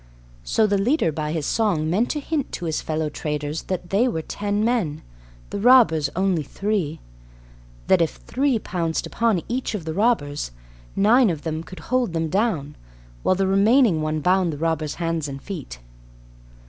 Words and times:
So 0.43 0.65
the 0.65 0.79
leader 0.79 1.11
by 1.11 1.31
his 1.31 1.45
song 1.45 1.87
meant 1.87 2.09
to 2.09 2.19
hint 2.19 2.51
to 2.53 2.65
his 2.65 2.81
fellow 2.81 3.07
traders 3.07 3.61
that 3.69 3.91
they 3.91 4.07
were 4.07 4.23
ten 4.23 4.65
men, 4.65 5.03
the 5.51 5.59
robbers 5.59 6.09
only 6.15 6.41
three, 6.41 6.99
that 7.85 8.01
if 8.01 8.15
three 8.15 8.57
pounced 8.57 9.05
upon 9.05 9.43
each 9.47 9.75
of 9.75 9.85
the 9.85 9.93
robbers, 9.93 10.49
nine 10.95 11.29
of 11.29 11.43
them 11.43 11.61
could 11.61 11.81
hold 11.93 12.13
them 12.13 12.29
down, 12.29 12.75
while 13.21 13.35
the 13.35 13.45
remaining 13.45 14.01
one 14.01 14.21
bound 14.21 14.51
the 14.51 14.57
robbers' 14.57 14.95
hands 14.95 15.27
and 15.27 15.39
feet. 15.39 15.77